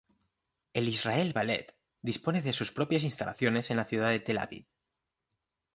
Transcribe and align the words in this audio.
El 0.73 0.87
Israel 0.89 1.31
Ballet 1.31 1.77
dispone 2.01 2.41
de 2.41 2.53
sus 2.53 2.71
propias 2.71 3.03
instalaciones 3.03 3.69
en 3.69 3.77
la 3.77 3.85
ciudad 3.85 4.09
de 4.09 4.19
Tel 4.19 4.39
Aviv. 4.39 4.65